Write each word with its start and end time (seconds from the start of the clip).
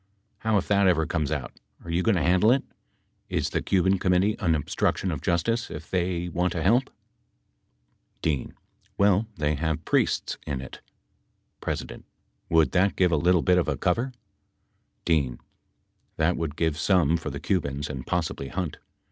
How 0.39 0.57
if 0.57 0.67
that 0.67 0.87
ever 0.87 1.05
comes 1.05 1.31
out, 1.31 1.59
are 1.85 1.91
you 1.91 2.01
going 2.01 2.15
to 2.15 2.23
handle 2.23 2.51
it? 2.51 2.63
Is 3.29 3.51
the 3.51 3.61
Cuban 3.61 3.99
Com 3.99 4.13
mittee 4.13 4.35
an 4.41 4.55
obstruction 4.55 5.11
of 5.11 5.21
justice, 5.21 5.69
if 5.69 5.91
they 5.91 6.27
want 6.27 6.53
to 6.53 6.63
help? 6.63 6.89
D. 8.23 8.51
Well 8.97 9.27
they 9.37 9.53
have 9.53 9.85
priests 9.85 10.39
in 10.47 10.59
it. 10.59 10.81
P. 11.63 11.73
Would 12.49 12.71
that 12.71 12.95
give 12.95 13.11
a 13.11 13.15
little 13.15 13.43
bit 13.43 13.59
of 13.59 13.67
a 13.67 13.77
cover? 13.77 14.11
D. 15.05 15.35
That 16.17 16.35
would 16.35 16.55
give 16.55 16.79
some 16.79 17.15
for 17.15 17.29
the 17.29 17.39
Cubans 17.39 17.87
and 17.87 18.07
possibly 18.07 18.47
Hunt. 18.47 18.77